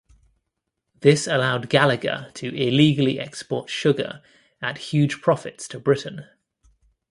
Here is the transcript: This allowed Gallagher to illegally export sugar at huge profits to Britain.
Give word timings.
This 1.01 1.27
allowed 1.27 1.69
Gallagher 1.69 2.31
to 2.33 2.47
illegally 2.47 3.19
export 3.19 3.69
sugar 3.69 4.23
at 4.59 4.79
huge 4.89 5.21
profits 5.21 5.67
to 5.67 5.79
Britain. 5.79 6.25